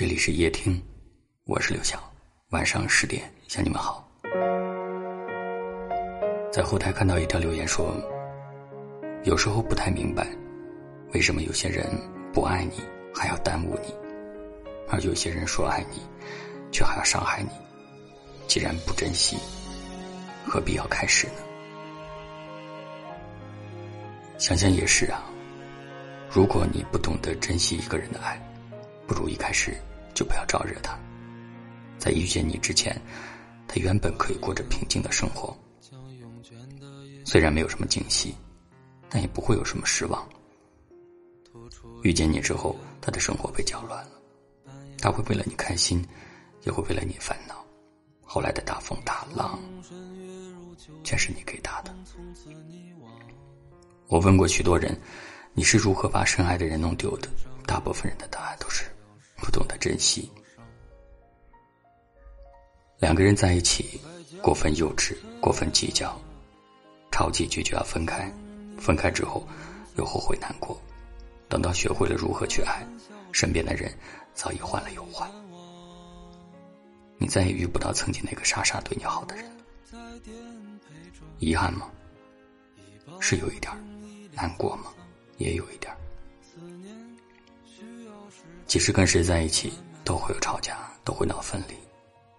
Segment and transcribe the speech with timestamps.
[0.00, 0.82] 这里是夜听，
[1.44, 2.02] 我是刘晓。
[2.52, 4.02] 晚上十点向你们好。
[6.50, 7.94] 在后台看到一条留言说
[9.24, 10.26] ：“有时候不太明白，
[11.12, 11.86] 为什么有些人
[12.32, 12.80] 不爱你
[13.14, 13.94] 还要耽误你，
[14.88, 16.00] 而有些人说爱你，
[16.72, 17.50] 却还要伤害你。
[18.46, 19.36] 既然不珍惜，
[20.46, 21.42] 何必要开始呢？”
[24.40, 25.22] 想想也是啊。
[26.30, 28.40] 如果你不懂得珍惜一个人的爱，
[29.06, 29.76] 不如一开始。
[30.14, 30.98] 就不要招惹他，
[31.98, 33.00] 在遇见你之前，
[33.66, 35.56] 他原本可以过着平静的生活。
[37.24, 38.34] 虽然没有什么惊喜，
[39.08, 40.28] 但也不会有什么失望。
[42.02, 44.12] 遇见你之后，他的生活被搅乱了，
[44.98, 46.04] 他会为了你开心，
[46.62, 47.64] 也会为了你烦恼。
[48.22, 49.58] 后来的大风大浪，
[51.04, 51.94] 全是你给他的。
[54.08, 54.98] 我问过许多人，
[55.52, 57.28] 你是如何把深爱的人弄丢的？
[57.66, 58.89] 大部分人的答案都是。
[59.40, 60.30] 不懂得珍惜，
[62.98, 64.00] 两个人在一起
[64.42, 66.18] 过分幼稚、过分计较，
[67.10, 68.32] 吵几句就要分开，
[68.78, 69.46] 分开之后
[69.96, 70.80] 又后悔难过，
[71.48, 72.86] 等到学会了如何去爱，
[73.32, 73.92] 身边的人
[74.34, 75.30] 早已换了又换，
[77.18, 79.50] 你再也遇不到曾经那个傻傻对你好的人了。
[81.38, 81.90] 遗憾吗？
[83.18, 83.72] 是有一点
[84.32, 84.92] 难过吗？
[85.38, 85.90] 也有一点
[88.70, 89.72] 即使跟谁在一起，
[90.04, 91.74] 都会有吵架，都会闹分离，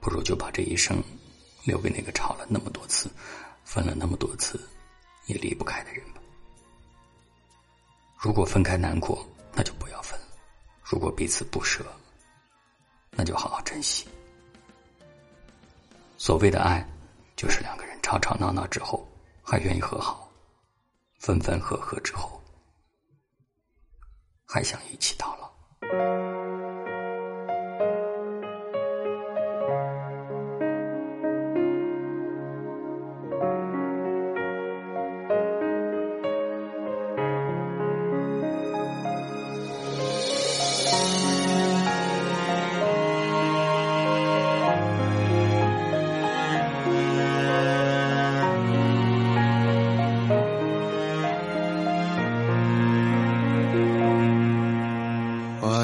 [0.00, 1.04] 不如就把这一生
[1.64, 3.10] 留给那个吵了那么多次、
[3.62, 4.58] 分了那么多次
[5.26, 6.22] 也离不开的人吧。
[8.16, 10.26] 如果分开难过，那就不要分了；
[10.82, 11.84] 如果彼此不舍，
[13.10, 14.08] 那就好好珍惜。
[16.16, 16.82] 所谓的爱，
[17.36, 19.06] 就是两个人吵吵闹闹之后
[19.42, 20.26] 还愿意和好，
[21.18, 22.42] 分分合合之后
[24.46, 25.43] 还想一起到老。
[25.98, 26.43] Thank you.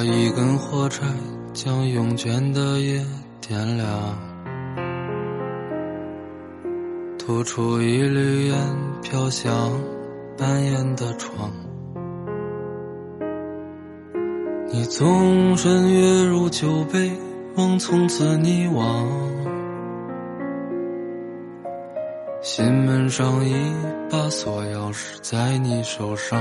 [0.05, 1.05] 一根火柴
[1.53, 3.05] 将慵倦的夜
[3.41, 4.19] 点亮，
[7.19, 8.57] 吐出一缕烟
[9.03, 9.73] 飘向
[10.39, 11.51] 半掩的窗。
[14.73, 17.11] 你纵身跃入酒杯，
[17.57, 19.07] 梦从此溺亡。
[22.41, 23.55] 心门上一
[24.11, 26.41] 把锁钥匙在你手上。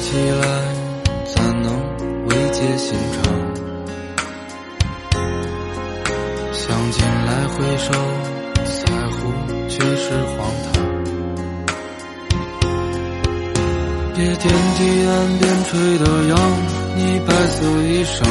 [0.00, 0.44] 起来，
[1.24, 1.68] 怎能
[2.26, 3.22] 慰藉心肠？
[6.52, 7.92] 想起来回首，
[8.64, 9.16] 在乎
[9.68, 10.38] 却是荒
[10.72, 10.74] 唐。
[14.14, 14.44] 别天
[14.78, 16.38] 地岸边吹的扬，
[16.96, 18.24] 你白色衣裳，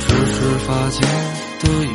[0.00, 0.36] 只是
[0.66, 1.00] 发间
[1.60, 1.94] 的雨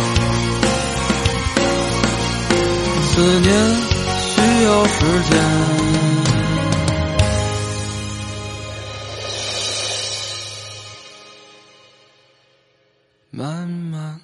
[13.33, 14.19] 慢慢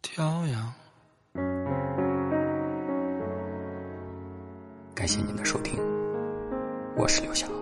[0.00, 0.72] 调养。
[4.94, 5.78] 感谢您的收听，
[6.96, 7.61] 我是刘翔。